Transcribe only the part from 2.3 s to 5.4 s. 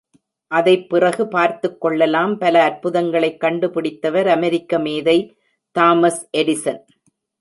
பல அற்புதங்களைக் கண்டுபிடித்தவர் அமெரிக்க மேதை